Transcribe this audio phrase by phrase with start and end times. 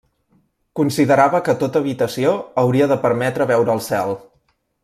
[0.79, 2.33] Considerava que tota habitació
[2.65, 4.19] hauria de permetre veure el cel.